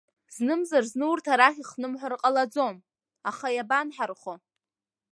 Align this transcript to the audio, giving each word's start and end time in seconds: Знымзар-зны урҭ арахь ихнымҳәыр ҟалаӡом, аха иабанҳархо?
Знымзар-зны 0.35 1.05
урҭ 1.11 1.25
арахь 1.33 1.59
ихнымҳәыр 1.63 2.13
ҟалаӡом, 2.21 2.75
аха 3.29 3.47
иабанҳархо? 3.51 4.33